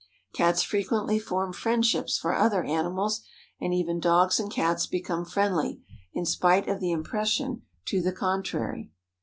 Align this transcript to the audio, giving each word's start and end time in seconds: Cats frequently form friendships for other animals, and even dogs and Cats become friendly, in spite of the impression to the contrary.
Cats 0.33 0.63
frequently 0.63 1.19
form 1.19 1.53
friendships 1.53 2.17
for 2.17 2.33
other 2.33 2.63
animals, 2.63 3.21
and 3.59 3.71
even 3.71 3.99
dogs 3.99 4.39
and 4.39 4.49
Cats 4.51 4.87
become 4.87 5.23
friendly, 5.25 5.79
in 6.11 6.25
spite 6.25 6.67
of 6.67 6.79
the 6.79 6.91
impression 6.91 7.61
to 7.85 8.01
the 8.01 8.11
contrary. 8.11 8.89